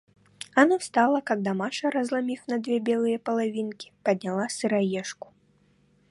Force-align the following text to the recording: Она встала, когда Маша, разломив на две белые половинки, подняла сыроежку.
Она 0.55 0.79
встала, 0.79 1.21
когда 1.21 1.53
Маша, 1.53 1.91
разломив 1.91 2.47
на 2.47 2.57
две 2.57 2.79
белые 2.79 3.19
половинки, 3.19 3.93
подняла 4.03 4.49
сыроежку. 4.49 5.31